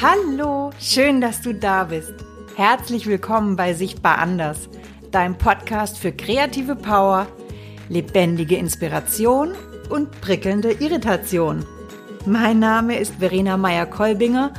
[0.00, 2.14] Hallo, schön, dass du da bist.
[2.54, 4.68] Herzlich willkommen bei Sichtbar Anders,
[5.10, 7.26] deinem Podcast für kreative Power,
[7.88, 9.56] lebendige Inspiration
[9.90, 11.66] und prickelnde Irritation.
[12.26, 14.54] Mein Name ist Verena Meyer-Kolbinger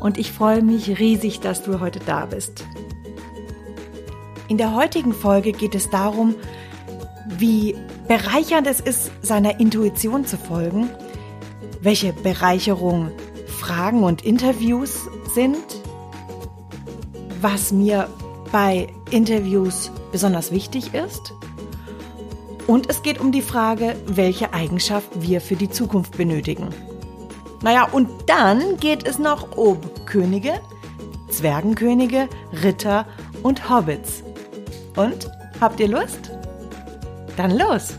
[0.00, 2.64] und ich freue mich riesig, dass du heute da bist.
[4.48, 6.34] In der heutigen Folge geht es darum,
[7.36, 7.76] wie
[8.08, 10.88] bereichernd es ist, seiner Intuition zu folgen,
[11.82, 13.10] welche Bereicherung
[13.60, 15.58] Fragen und Interviews sind,
[17.40, 18.08] was mir
[18.50, 21.34] bei Interviews besonders wichtig ist.
[22.66, 26.68] Und es geht um die Frage, welche Eigenschaft wir für die Zukunft benötigen.
[27.62, 30.60] Naja, und dann geht es noch um Könige,
[31.28, 32.28] Zwergenkönige,
[32.64, 33.06] Ritter
[33.42, 34.22] und Hobbits.
[34.96, 35.30] Und
[35.60, 36.30] habt ihr Lust?
[37.36, 37.94] Dann los!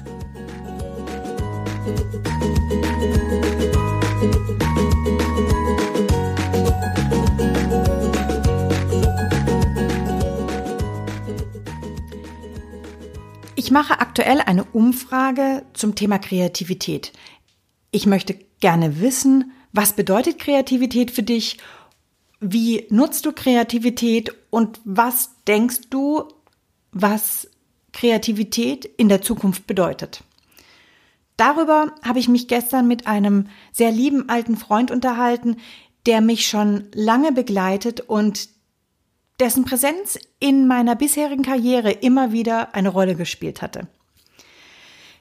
[13.55, 17.11] Ich mache aktuell eine Umfrage zum Thema Kreativität.
[17.91, 21.57] Ich möchte gerne wissen, was bedeutet Kreativität für dich?
[22.39, 26.27] Wie nutzt du Kreativität und was denkst du,
[26.91, 27.49] was
[27.91, 30.23] Kreativität in der Zukunft bedeutet?
[31.37, 35.57] Darüber habe ich mich gestern mit einem sehr lieben alten Freund unterhalten,
[36.05, 38.49] der mich schon lange begleitet und
[39.41, 43.87] dessen Präsenz in meiner bisherigen Karriere immer wieder eine Rolle gespielt hatte.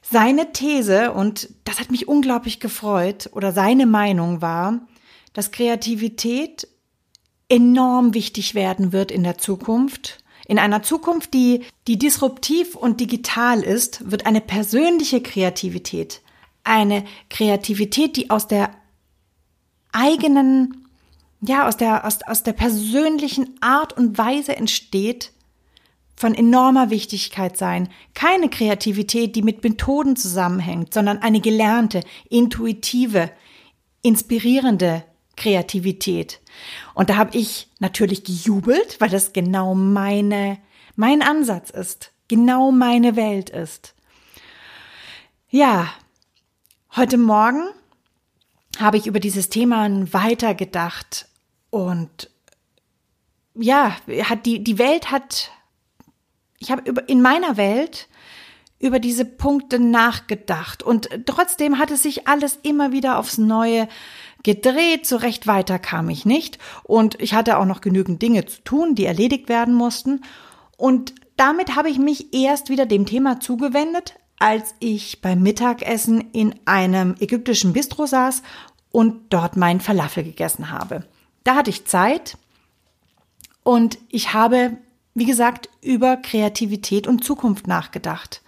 [0.02, 4.80] Seine These, und das hat mich unglaublich gefreut, oder seine Meinung war,
[5.32, 6.68] dass Kreativität
[7.48, 10.22] enorm wichtig werden wird in der Zukunft.
[10.46, 16.20] In einer Zukunft, die, die disruptiv und digital ist, wird eine persönliche Kreativität,
[16.62, 18.70] eine Kreativität, die aus der
[19.92, 20.79] eigenen
[21.40, 25.32] ja, aus der, aus, aus der persönlichen Art und Weise entsteht,
[26.20, 27.88] von enormer Wichtigkeit sein.
[28.12, 33.30] Keine Kreativität, die mit Methoden zusammenhängt, sondern eine gelernte, intuitive,
[34.02, 35.02] inspirierende
[35.36, 36.40] Kreativität.
[36.92, 40.58] Und da habe ich natürlich gejubelt, weil das genau meine,
[40.94, 43.94] mein Ansatz ist, genau meine Welt ist.
[45.48, 45.88] Ja,
[46.96, 47.62] heute Morgen
[48.78, 51.29] habe ich über dieses Thema weitergedacht
[51.70, 52.30] und
[53.54, 55.50] ja, hat die, die Welt hat,
[56.58, 58.08] ich habe in meiner Welt
[58.78, 60.82] über diese Punkte nachgedacht.
[60.82, 63.88] Und trotzdem hat es sich alles immer wieder aufs Neue
[64.42, 66.58] gedreht, so recht weiter kam ich nicht.
[66.82, 70.22] Und ich hatte auch noch genügend Dinge zu tun, die erledigt werden mussten.
[70.78, 76.54] Und damit habe ich mich erst wieder dem Thema zugewendet, als ich beim Mittagessen in
[76.64, 78.42] einem ägyptischen Bistro saß
[78.90, 81.04] und dort meinen Falafel gegessen habe.
[81.44, 82.36] Da hatte ich Zeit
[83.62, 84.76] und ich habe,
[85.14, 88.42] wie gesagt, über Kreativität und Zukunft nachgedacht.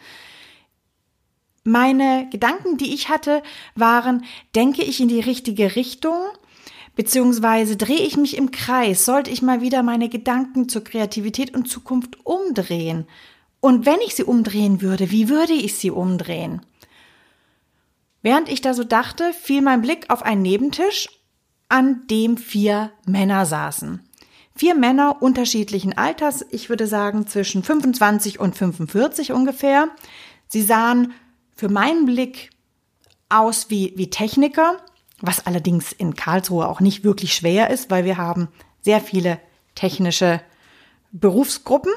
[1.65, 3.43] Meine Gedanken, die ich hatte,
[3.75, 6.19] waren, denke ich in die richtige Richtung,
[6.97, 11.69] beziehungsweise drehe ich mich im Kreis, sollte ich mal wieder meine Gedanken zur Kreativität und
[11.69, 13.07] Zukunft umdrehen.
[13.61, 16.63] Und wenn ich sie umdrehen würde, wie würde ich sie umdrehen?
[18.23, 21.09] Während ich da so dachte, fiel mein Blick auf einen Nebentisch
[21.73, 24.01] an dem vier Männer saßen.
[24.55, 29.89] Vier Männer unterschiedlichen Alters, ich würde sagen zwischen 25 und 45 ungefähr.
[30.49, 31.15] Sie sahen
[31.57, 32.51] für meinen Blick
[33.31, 34.77] aus wie, wie Techniker,
[35.23, 38.49] was allerdings in Karlsruhe auch nicht wirklich schwer ist, weil wir haben
[38.83, 39.41] sehr viele
[39.75, 40.43] technische
[41.11, 41.93] Berufsgruppen.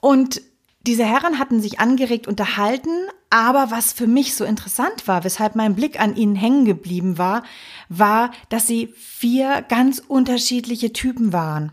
[0.00, 0.40] Und
[0.86, 2.90] diese Herren hatten sich angeregt unterhalten,
[3.28, 7.42] aber was für mich so interessant war, weshalb mein Blick an ihnen hängen geblieben war,
[7.88, 11.72] war, dass sie vier ganz unterschiedliche Typen waren.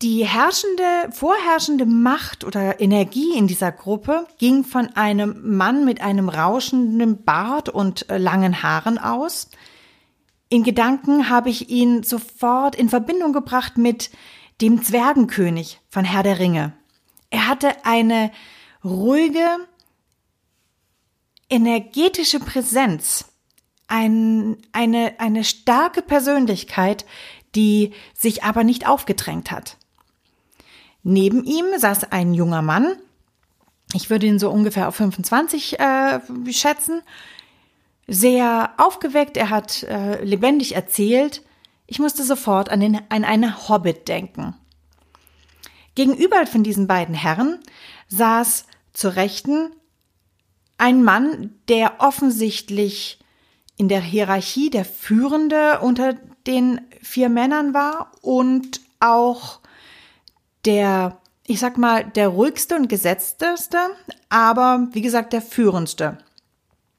[0.00, 6.28] Die herrschende, vorherrschende Macht oder Energie in dieser Gruppe ging von einem Mann mit einem
[6.28, 9.50] rauschenden Bart und äh, langen Haaren aus.
[10.48, 14.10] In Gedanken habe ich ihn sofort in Verbindung gebracht mit
[14.60, 16.72] dem Zwergenkönig von Herr der Ringe.
[17.30, 18.30] Er hatte eine
[18.84, 19.46] ruhige,
[21.50, 23.26] energetische Präsenz,
[23.86, 27.06] ein, eine, eine starke Persönlichkeit,
[27.54, 29.76] die sich aber nicht aufgedrängt hat.
[31.02, 32.96] Neben ihm saß ein junger Mann,
[33.94, 36.20] ich würde ihn so ungefähr auf 25 äh,
[36.52, 37.02] schätzen,
[38.06, 41.42] sehr aufgeweckt, er hat äh, lebendig erzählt,
[41.88, 44.54] ich musste sofort an, den, an einen Hobbit denken.
[45.96, 47.58] Gegenüber von diesen beiden Herren
[48.08, 49.72] saß zur Rechten
[50.76, 53.18] ein Mann, der offensichtlich
[53.76, 56.14] in der Hierarchie der Führende unter
[56.46, 59.60] den vier Männern war und auch
[60.64, 63.78] der, ich sag mal, der ruhigste und gesetzteste,
[64.28, 66.18] aber wie gesagt, der führendste.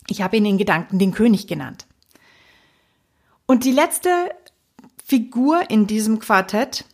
[0.08, 1.86] Ich habe ihn in Gedanken den König genannt.
[3.46, 4.30] Und die letzte
[5.10, 6.86] Figur in diesem Quartett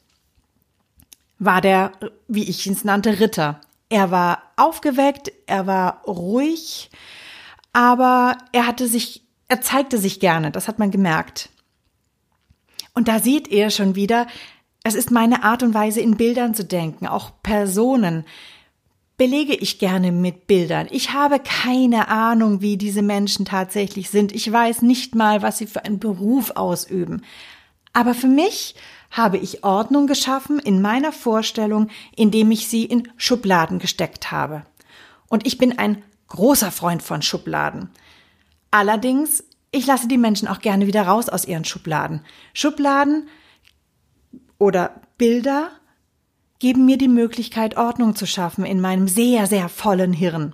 [1.37, 1.91] war der,
[2.29, 3.59] wie ich ihn nannte, Ritter.
[3.89, 6.91] Er war aufgeweckt, er war ruhig,
[7.73, 11.49] aber er hatte sich, er zeigte sich gerne, das hat man gemerkt.
[12.93, 14.27] Und da seht ihr schon wieder,
[14.85, 18.23] es ist meine Art und Weise, in Bildern zu denken, auch Personen
[19.17, 20.87] belege ich gerne mit Bildern.
[20.89, 24.31] Ich habe keine Ahnung, wie diese Menschen tatsächlich sind.
[24.31, 27.21] Ich weiß nicht mal, was sie für einen Beruf ausüben.
[27.95, 28.75] Aber für mich
[29.09, 34.65] habe ich Ordnung geschaffen in meiner Vorstellung, indem ich sie in Schubladen gesteckt habe.
[35.29, 37.89] Und ich bin ein großer Freund von Schubladen.
[38.69, 42.19] Allerdings, ich lasse die Menschen auch gerne wieder raus aus ihren Schubladen.
[42.53, 43.29] Schubladen
[44.57, 45.71] oder Bilder
[46.59, 50.53] geben mir die Möglichkeit, Ordnung zu schaffen in meinem sehr, sehr vollen Hirn.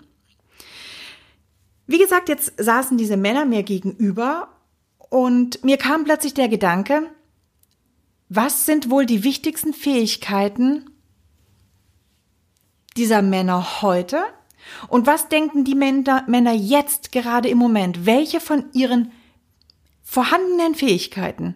[1.88, 4.50] Wie gesagt, jetzt saßen diese Männer mir gegenüber
[5.10, 7.10] und mir kam plötzlich der Gedanke,
[8.34, 10.90] was sind wohl die wichtigsten Fähigkeiten
[12.96, 14.24] dieser Männer heute?
[14.88, 18.06] Und was denken die Männer, jetzt gerade im Moment?
[18.06, 19.12] Welche von ihren
[20.02, 21.56] vorhandenen Fähigkeiten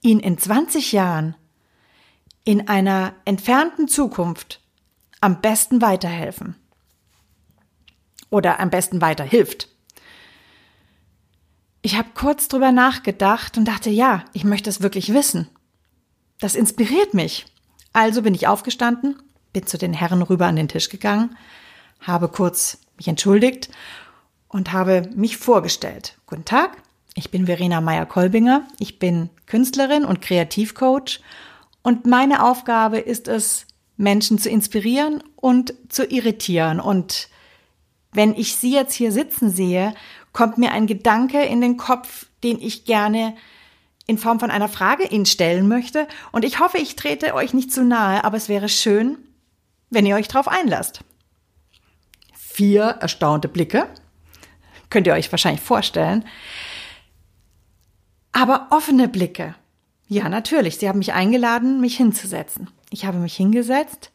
[0.00, 1.36] ihnen in 20 Jahren
[2.44, 4.60] in einer entfernten Zukunft
[5.20, 6.56] am besten weiterhelfen?
[8.28, 9.68] Oder am besten weiterhilft?
[11.82, 15.48] Ich habe kurz drüber nachgedacht und dachte, ja, ich möchte es wirklich wissen.
[16.40, 17.46] Das inspiriert mich.
[17.92, 19.20] Also bin ich aufgestanden,
[19.52, 21.36] bin zu den Herren rüber an den Tisch gegangen,
[22.00, 23.70] habe kurz mich entschuldigt
[24.48, 26.16] und habe mich vorgestellt.
[26.26, 26.76] Guten Tag,
[27.14, 31.20] ich bin Verena Meyer-Kolbinger, ich bin Künstlerin und Kreativcoach
[31.82, 36.78] und meine Aufgabe ist es, Menschen zu inspirieren und zu irritieren.
[36.78, 37.28] Und
[38.12, 39.92] wenn ich Sie jetzt hier sitzen sehe,
[40.32, 43.34] kommt mir ein Gedanke in den Kopf, den ich gerne
[44.08, 46.08] in Form von einer Frage Ihnen stellen möchte.
[46.32, 49.18] Und ich hoffe, ich trete euch nicht zu nahe, aber es wäre schön,
[49.90, 51.00] wenn ihr euch darauf einlasst.
[52.32, 53.86] Vier erstaunte Blicke.
[54.90, 56.24] Könnt ihr euch wahrscheinlich vorstellen.
[58.32, 59.54] Aber offene Blicke.
[60.08, 60.78] Ja, natürlich.
[60.78, 62.70] Sie haben mich eingeladen, mich hinzusetzen.
[62.90, 64.10] Ich habe mich hingesetzt,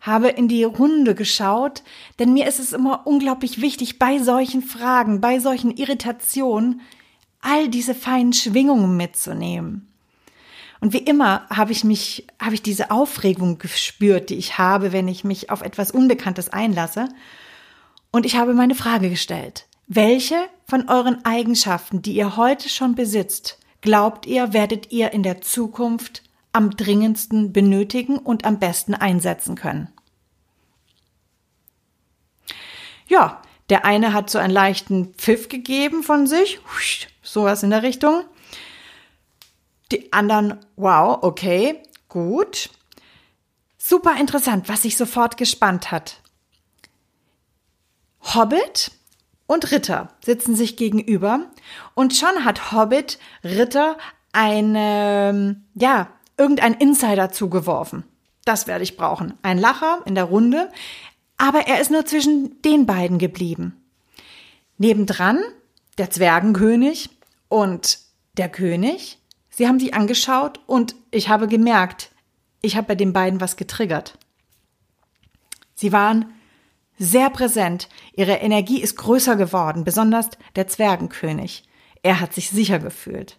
[0.00, 1.82] habe in die Runde geschaut,
[2.18, 6.82] denn mir ist es immer unglaublich wichtig, bei solchen Fragen, bei solchen Irritationen,
[7.42, 9.86] all diese feinen Schwingungen mitzunehmen.
[10.80, 15.08] Und wie immer habe ich mich, habe ich diese Aufregung gespürt, die ich habe, wenn
[15.08, 17.08] ich mich auf etwas Unbekanntes einlasse.
[18.10, 19.66] Und ich habe meine Frage gestellt.
[19.86, 25.40] Welche von euren Eigenschaften, die ihr heute schon besitzt, glaubt ihr, werdet ihr in der
[25.42, 26.22] Zukunft
[26.52, 29.88] am dringendsten benötigen und am besten einsetzen können?
[33.06, 36.60] Ja, der eine hat so einen leichten Pfiff gegeben von sich,
[37.22, 38.24] sowas in der Richtung.
[39.92, 42.70] Die anderen, wow, okay, gut.
[43.78, 46.20] Super interessant, was sich sofort gespannt hat.
[48.22, 48.92] Hobbit
[49.46, 51.46] und Ritter sitzen sich gegenüber
[51.94, 53.96] und schon hat Hobbit Ritter
[54.32, 58.04] eine, ja, irgendein Insider zugeworfen.
[58.44, 59.34] Das werde ich brauchen.
[59.42, 60.70] Ein Lacher in der Runde,
[61.36, 63.82] aber er ist nur zwischen den beiden geblieben.
[64.78, 65.40] Nebendran
[65.98, 67.10] der Zwergenkönig
[67.48, 67.98] und
[68.36, 69.18] der König.
[69.50, 72.10] Sie haben sich angeschaut und ich habe gemerkt,
[72.62, 74.18] ich habe bei den beiden was getriggert.
[75.74, 76.32] Sie waren
[76.98, 77.88] sehr präsent.
[78.12, 81.64] Ihre Energie ist größer geworden, besonders der Zwergenkönig.
[82.02, 83.38] Er hat sich sicher gefühlt.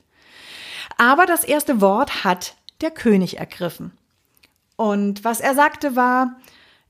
[0.98, 3.92] Aber das erste Wort hat der König ergriffen.
[4.76, 6.40] Und was er sagte war,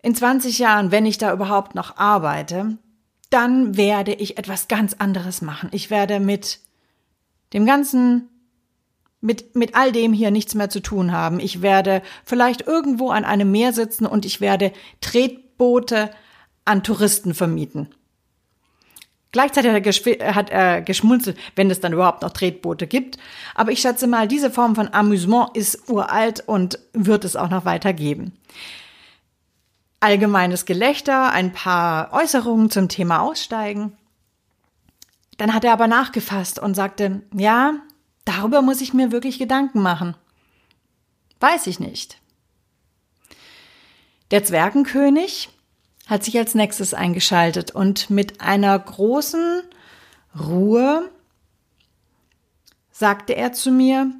[0.01, 2.77] in 20 Jahren, wenn ich da überhaupt noch arbeite,
[3.31, 5.69] dann werde ich etwas ganz anderes machen.
[5.71, 6.59] Ich werde mit
[7.53, 8.29] dem ganzen,
[9.21, 11.39] mit, mit all dem hier nichts mehr zu tun haben.
[11.39, 16.11] Ich werde vielleicht irgendwo an einem Meer sitzen und ich werde Tretboote
[16.65, 17.87] an Touristen vermieten.
[19.31, 23.17] Gleichzeitig hat er, hat er geschmunzelt, wenn es dann überhaupt noch Tretboote gibt.
[23.55, 27.63] Aber ich schätze mal, diese Form von Amüsement ist uralt und wird es auch noch
[27.63, 28.33] weiter geben
[30.01, 33.95] allgemeines Gelächter, ein paar Äußerungen zum Thema Aussteigen.
[35.37, 37.75] Dann hat er aber nachgefasst und sagte, ja,
[38.25, 40.15] darüber muss ich mir wirklich Gedanken machen.
[41.39, 42.17] Weiß ich nicht.
[44.31, 45.49] Der Zwergenkönig
[46.07, 49.61] hat sich als nächstes eingeschaltet und mit einer großen
[50.39, 51.09] Ruhe
[52.91, 54.11] sagte er zu mir,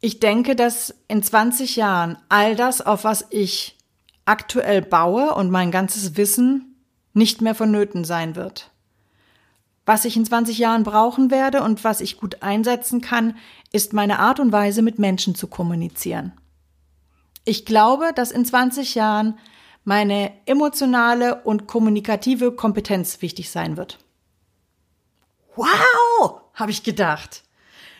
[0.00, 3.76] ich denke, dass in 20 Jahren all das, auf was ich
[4.24, 6.76] aktuell baue und mein ganzes Wissen
[7.12, 8.70] nicht mehr vonnöten sein wird.
[9.84, 13.36] Was ich in 20 Jahren brauchen werde und was ich gut einsetzen kann,
[13.72, 16.32] ist meine Art und Weise, mit Menschen zu kommunizieren.
[17.44, 19.38] Ich glaube, dass in 20 Jahren
[19.84, 23.98] meine emotionale und kommunikative Kompetenz wichtig sein wird.
[25.56, 27.42] Wow, habe ich gedacht.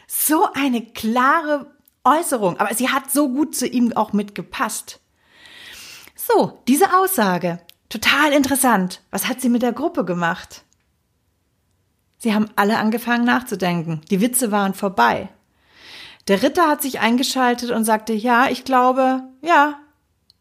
[0.07, 1.73] So eine klare
[2.05, 5.01] Äußerung, aber sie hat so gut zu ihm auch mitgepasst.
[6.35, 9.01] So, diese Aussage, total interessant.
[9.11, 10.65] Was hat sie mit der Gruppe gemacht?
[12.19, 14.01] Sie haben alle angefangen nachzudenken.
[14.11, 15.29] Die Witze waren vorbei.
[16.29, 19.81] Der Ritter hat sich eingeschaltet und sagte, ja, ich glaube, ja,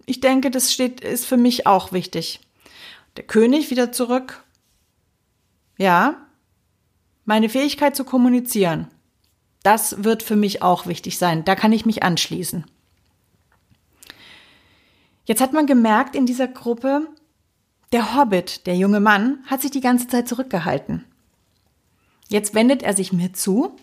[0.06, 2.40] ich denke, das steht, ist für mich auch wichtig.
[3.18, 4.44] Der König wieder zurück.
[5.78, 6.28] Ja,
[7.26, 8.88] meine Fähigkeit zu kommunizieren.
[9.64, 11.44] Das wird für mich auch wichtig sein.
[11.46, 12.66] Da kann ich mich anschließen.
[15.26, 17.08] Jetzt hat man gemerkt in dieser Gruppe,
[17.92, 21.06] der Hobbit, der junge Mann, hat sich die ganze Zeit zurückgehalten.
[22.30, 23.76] Jetzt wendet er sich mir zu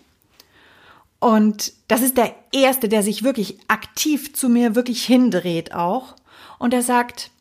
[1.19, 6.15] und das ist der erste, der sich wirklich aktiv zu mir wirklich hindreht auch
[6.57, 7.31] und er sagt,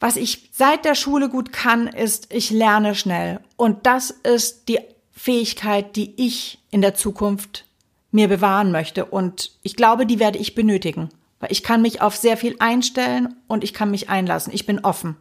[0.00, 4.78] was ich seit der Schule gut kann, ist, ich lerne schnell und das ist die
[5.12, 7.64] Fähigkeit, die ich in der Zukunft
[8.10, 9.04] mir bewahren möchte.
[9.04, 11.10] Und ich glaube, die werde ich benötigen.
[11.40, 14.52] Weil ich kann mich auf sehr viel einstellen und ich kann mich einlassen.
[14.52, 15.16] Ich bin offen.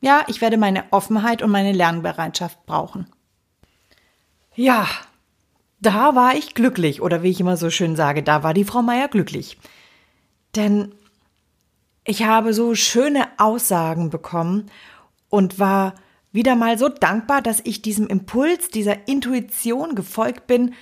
[0.00, 3.06] Ja, ich werde meine Offenheit und meine Lernbereitschaft brauchen.
[4.54, 4.88] Ja,
[5.80, 7.00] da war ich glücklich.
[7.00, 9.58] Oder wie ich immer so schön sage, da war die Frau Meier glücklich.
[10.56, 10.92] Denn
[12.04, 14.70] ich habe so schöne Aussagen bekommen
[15.28, 15.94] und war
[16.32, 20.74] wieder mal so dankbar, dass ich diesem Impuls, dieser Intuition gefolgt bin.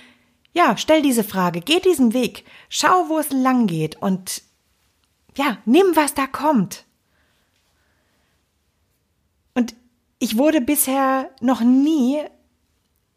[0.53, 4.41] Ja, stell diese Frage, geh diesen Weg, schau, wo es lang geht und
[5.41, 6.85] ja, nimm, was da kommt.
[9.55, 9.75] Und
[10.19, 12.19] ich wurde bisher noch nie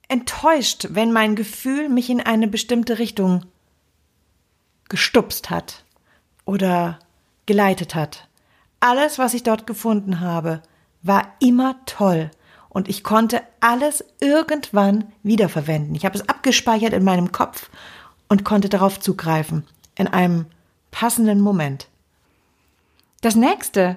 [0.08, 3.44] enttäuscht, wenn mein Gefühl mich in eine bestimmte Richtung
[4.88, 5.84] gestupst hat
[6.46, 6.98] oder
[7.44, 8.28] geleitet hat.
[8.80, 10.62] Alles, was ich dort gefunden habe,
[11.02, 12.30] war immer toll
[12.70, 15.94] und ich konnte alles irgendwann wiederverwenden.
[15.94, 17.70] Ich habe es abgespeichert in meinem Kopf
[18.28, 20.46] und konnte darauf zugreifen in einem
[20.90, 21.88] passenden Moment.
[23.24, 23.96] Das nächste,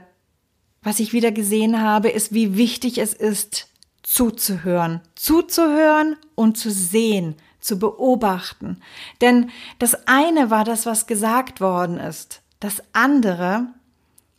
[0.82, 3.68] was ich wieder gesehen habe, ist, wie wichtig es ist,
[4.02, 8.80] zuzuhören, zuzuhören und zu sehen, zu beobachten.
[9.20, 12.42] Denn das eine war das, was gesagt worden ist.
[12.62, 13.66] Das andere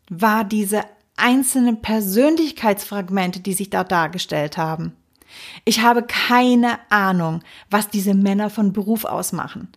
[0.09, 0.81] war diese
[1.19, 4.97] einzelnen Persönlichkeitsfragmente, die sich da dargestellt haben.
[5.67, 9.69] Ich habe keine Ahnung, was diese Männer von Beruf aus machen.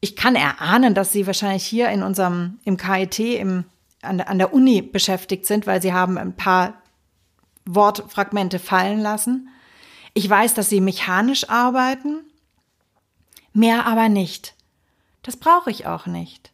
[0.00, 3.64] Ich kann erahnen, dass sie wahrscheinlich hier in unserem, im KIT, im,
[4.04, 6.82] an, der, an der Uni beschäftigt sind, weil sie haben ein paar
[7.64, 9.48] Wortfragmente fallen lassen.
[10.12, 12.24] Ich weiß, dass sie mechanisch arbeiten,
[13.52, 14.54] mehr aber nicht.
[15.22, 16.52] Das brauche ich auch nicht.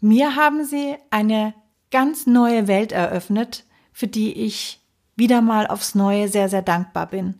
[0.00, 1.54] Mir haben sie eine
[1.90, 4.80] ganz neue Welt eröffnet, für die ich
[5.16, 7.34] wieder mal aufs Neue sehr, sehr dankbar bin.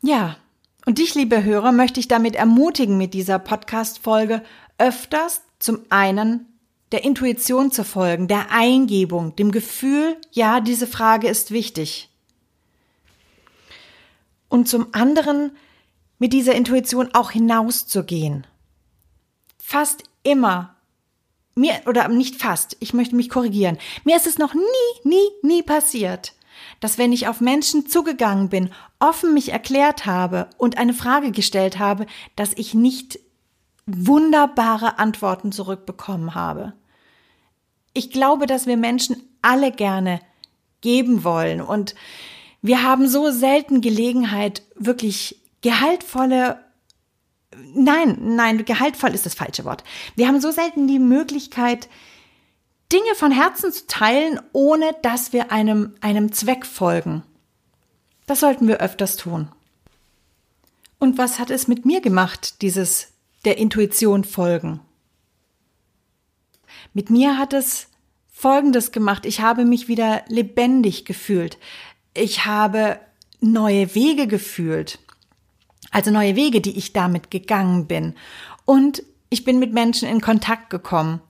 [0.00, 0.36] Ja,
[0.84, 4.42] und dich, liebe Hörer, möchte ich damit ermutigen, mit dieser Podcast-Folge
[4.78, 6.46] öfters zum einen
[6.90, 12.10] der Intuition zu folgen, der Eingebung, dem Gefühl, ja, diese Frage ist wichtig.
[14.48, 15.52] Und zum anderen
[16.18, 18.44] mit dieser Intuition auch hinauszugehen.
[19.56, 20.74] Fast immer
[21.54, 24.60] mir, oder nicht fast, ich möchte mich korrigieren, mir ist es noch nie,
[25.04, 26.34] nie, nie passiert,
[26.80, 31.78] dass wenn ich auf Menschen zugegangen bin, offen mich erklärt habe und eine Frage gestellt
[31.78, 33.20] habe, dass ich nicht
[33.86, 36.72] wunderbare Antworten zurückbekommen habe.
[37.94, 40.20] Ich glaube, dass wir Menschen alle gerne
[40.80, 41.94] geben wollen und
[42.62, 46.58] wir haben so selten Gelegenheit, wirklich gehaltvolle
[47.74, 49.84] nein, nein, gehaltvoll ist das falsche Wort.
[50.16, 51.88] Wir haben so selten die Möglichkeit,
[52.92, 57.22] Dinge von Herzen zu teilen, ohne dass wir einem, einem Zweck folgen.
[58.26, 59.48] Das sollten wir öfters tun.
[60.98, 63.11] Und was hat es mit mir gemacht, dieses
[63.44, 64.80] der Intuition folgen?
[66.94, 67.88] Mit mir hat es
[68.30, 69.26] Folgendes gemacht.
[69.26, 71.58] Ich habe mich wieder lebendig gefühlt.
[72.14, 72.98] Ich habe
[73.40, 74.98] neue Wege gefühlt
[75.92, 78.14] also neue Wege, die ich damit gegangen bin.
[78.64, 81.20] Und ich bin mit Menschen in Kontakt gekommen.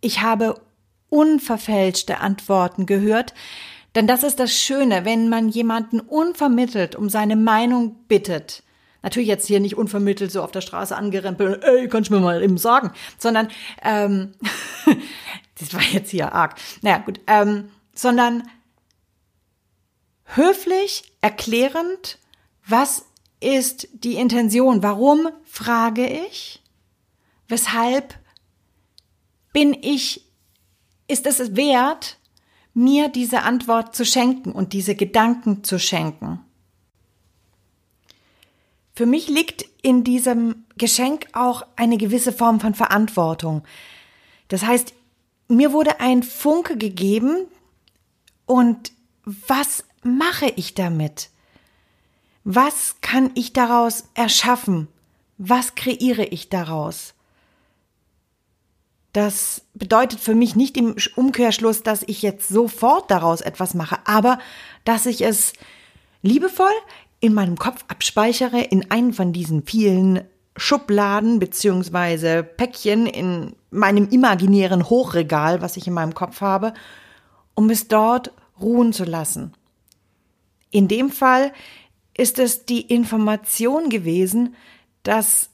[0.00, 0.60] Ich habe
[1.10, 3.34] unverfälschte Antworten gehört,
[3.94, 8.63] Denn das ist das Schöne, wenn man jemanden unvermittelt um seine Meinung bittet.
[9.04, 12.42] Natürlich jetzt hier nicht unvermittelt so auf der Straße angerempelt, ey, kannst du mir mal
[12.42, 13.48] eben sagen, sondern
[13.82, 14.32] ähm,
[15.60, 16.54] das war jetzt hier arg.
[16.80, 18.48] Naja, gut, ähm, sondern
[20.24, 22.18] höflich, erklärend,
[22.66, 23.04] was
[23.40, 24.82] ist die Intention?
[24.82, 26.62] Warum frage ich?
[27.46, 28.18] Weshalb
[29.52, 30.24] bin ich,
[31.08, 32.16] ist es wert,
[32.72, 36.40] mir diese Antwort zu schenken und diese Gedanken zu schenken?
[38.94, 43.64] Für mich liegt in diesem Geschenk auch eine gewisse Form von Verantwortung.
[44.48, 44.94] Das heißt,
[45.48, 47.46] mir wurde ein Funke gegeben
[48.46, 48.92] und
[49.24, 51.30] was mache ich damit?
[52.44, 54.88] Was kann ich daraus erschaffen?
[55.38, 57.14] Was kreiere ich daraus?
[59.12, 64.38] Das bedeutet für mich nicht im Umkehrschluss, dass ich jetzt sofort daraus etwas mache, aber
[64.84, 65.52] dass ich es
[66.22, 66.72] liebevoll
[67.24, 70.24] in meinem Kopf abspeichere in einen von diesen vielen
[70.58, 76.74] Schubladen beziehungsweise Päckchen in meinem imaginären Hochregal, was ich in meinem Kopf habe,
[77.54, 79.54] um es dort ruhen zu lassen.
[80.70, 81.54] In dem Fall
[82.14, 84.54] ist es die Information gewesen,
[85.02, 85.48] dass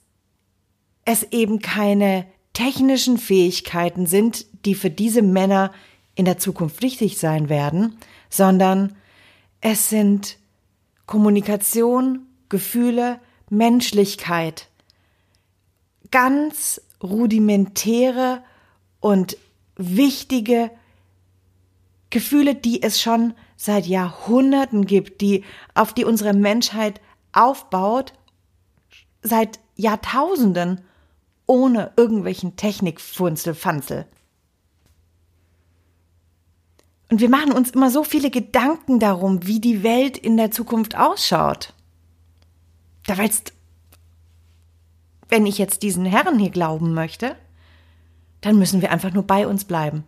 [1.04, 5.70] es eben keine technischen Fähigkeiten sind, die für diese Männer
[6.16, 7.96] in der Zukunft wichtig sein werden,
[8.28, 8.96] sondern
[9.60, 10.39] es sind
[11.10, 14.68] Kommunikation, Gefühle, Menschlichkeit,
[16.12, 18.44] ganz rudimentäre
[19.00, 19.36] und
[19.74, 20.70] wichtige
[22.10, 25.42] Gefühle, die es schon seit Jahrhunderten gibt, die,
[25.74, 27.00] auf die unsere Menschheit
[27.32, 28.12] aufbaut,
[29.20, 30.80] seit Jahrtausenden,
[31.44, 34.06] ohne irgendwelchen Technikfunzelfanzel.
[37.10, 40.96] Und wir machen uns immer so viele Gedanken darum, wie die Welt in der Zukunft
[40.96, 41.74] ausschaut.
[43.06, 43.52] Da weißt,
[45.28, 47.34] wenn ich jetzt diesen Herren hier glauben möchte,
[48.40, 50.04] dann müssen wir einfach nur bei uns bleiben.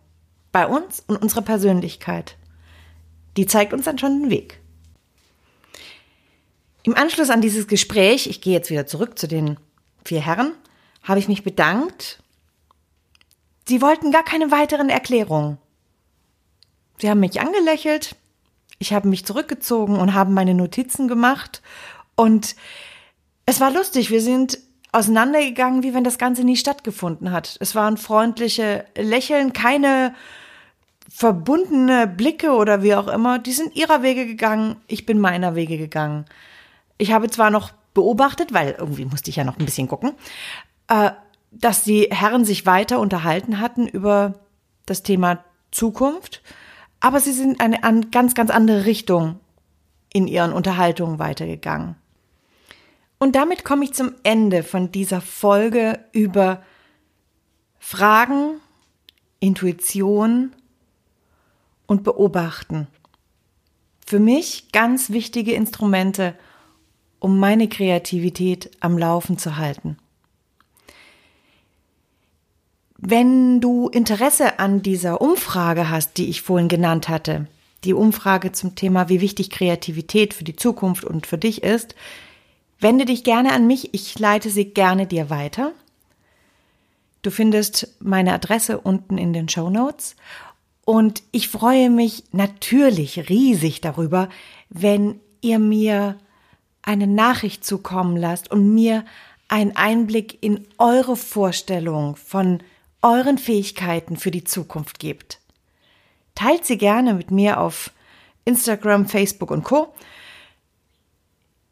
[0.53, 2.37] Bei uns und unserer Persönlichkeit.
[3.37, 4.61] Die zeigt uns dann schon den Weg.
[6.85, 9.57] Im Anschluss an dieses Gespräch, ich gehe jetzt wieder zurück zu den
[10.05, 10.53] vier Herren,
[11.03, 12.23] habe ich mich bedankt.
[13.67, 15.59] Sie wollten gar keine weiteren Erklärungen.
[17.03, 18.15] Sie haben mich angelächelt,
[18.79, 21.61] ich habe mich zurückgezogen und haben meine Notizen gemacht
[22.15, 22.55] und
[23.45, 24.13] es war lustig.
[24.13, 24.61] Wir sind
[24.93, 27.57] auseinandergegangen, wie wenn das Ganze nie stattgefunden hat.
[27.59, 30.15] Es waren freundliche Lächeln, keine
[31.11, 35.79] verbundene Blicke oder wie auch immer, die sind ihrer Wege gegangen, ich bin meiner Wege
[35.79, 36.27] gegangen.
[36.99, 40.13] Ich habe zwar noch beobachtet, weil irgendwie musste ich ja noch ein bisschen gucken,
[40.87, 41.11] äh,
[41.51, 44.35] dass die Herren sich weiter unterhalten hatten über
[44.87, 46.43] das Thema Zukunft,
[47.03, 49.41] aber sie sind eine an, ganz, ganz andere Richtung
[50.13, 51.97] in ihren Unterhaltungen weitergegangen.
[53.19, 56.63] Und damit komme ich zum Ende von dieser Folge über
[57.81, 58.61] Fragen,
[59.41, 60.55] Intuition
[61.87, 62.87] und beobachten.
[64.07, 66.37] Für mich ganz wichtige Instrumente,
[67.19, 69.99] um meine Kreativität am Laufen zu halten.
[73.05, 77.49] Wenn du Interesse an dieser Umfrage hast, die ich vorhin genannt hatte,
[77.83, 81.97] die Umfrage zum Thema, wie wichtig Kreativität für die Zukunft und für dich ist,
[82.79, 83.93] wende dich gerne an mich.
[83.93, 85.73] Ich leite sie gerne dir weiter.
[87.23, 90.15] Du findest meine Adresse unten in den Show Notes
[90.85, 94.29] und ich freue mich natürlich riesig darüber,
[94.69, 96.19] wenn ihr mir
[96.83, 99.05] eine Nachricht zukommen lasst und mir
[99.49, 102.63] einen Einblick in eure Vorstellung von
[103.03, 105.41] euren Fähigkeiten für die Zukunft gebt.
[106.35, 107.93] Teilt sie gerne mit mir auf
[108.45, 109.93] Instagram, Facebook und Co.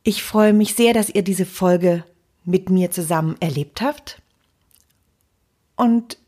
[0.02, 2.04] Ich freue mich sehr, dass ihr diese Folge
[2.44, 4.20] mit mir zusammen erlebt habt.
[5.76, 6.18] Und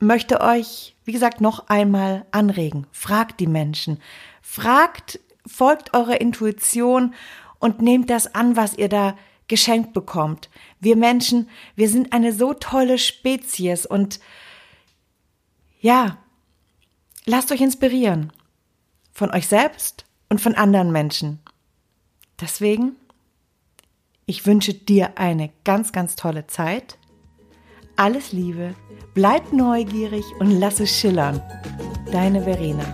[0.00, 2.86] möchte euch, wie gesagt, noch einmal anregen.
[2.92, 4.00] Fragt die Menschen.
[4.42, 7.14] Fragt, folgt eurer Intuition
[7.58, 9.16] und nehmt das an, was ihr da
[9.48, 10.50] geschenkt bekommt.
[10.80, 14.20] Wir Menschen, wir sind eine so tolle Spezies und
[15.80, 16.18] ja,
[17.24, 18.32] lasst euch inspirieren.
[19.12, 21.40] Von euch selbst und von anderen Menschen.
[22.40, 22.96] Deswegen,
[24.26, 26.98] ich wünsche dir eine ganz, ganz tolle Zeit
[27.96, 28.74] alles Liebe,
[29.14, 31.40] bleib neugierig und lass es schillern.
[32.12, 32.84] Deine Verena.